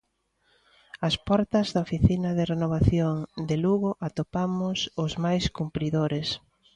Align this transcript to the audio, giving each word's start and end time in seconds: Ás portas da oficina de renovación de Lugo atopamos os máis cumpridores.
Ás 1.07 1.15
portas 1.27 1.67
da 1.73 1.83
oficina 1.87 2.29
de 2.37 2.43
renovación 2.53 3.13
de 3.47 3.55
Lugo 3.63 3.91
atopamos 4.07 4.79
os 5.03 5.11
máis 5.23 5.43
cumpridores. 5.57 6.27